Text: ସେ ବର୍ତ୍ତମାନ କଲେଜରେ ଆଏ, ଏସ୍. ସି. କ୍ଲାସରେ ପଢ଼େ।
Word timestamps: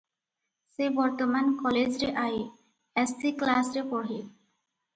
ସେ 0.75 0.87
ବର୍ତ୍ତମାନ 0.95 1.53
କଲେଜରେ 1.59 2.09
ଆଏ, 2.23 2.41
ଏସ୍. 3.05 3.15
ସି. 3.23 3.35
କ୍ଲାସରେ 3.45 3.87
ପଢ଼େ। 3.95 4.21